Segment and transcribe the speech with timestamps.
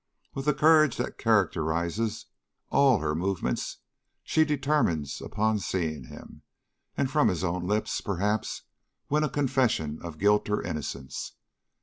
[0.33, 2.25] With the courage that characterizes
[2.71, 3.77] all her movements,
[4.23, 6.41] she determines upon seeing him,
[6.97, 8.63] and from his own lips, perhaps,
[9.11, 11.33] win a confession of guilt or innocence.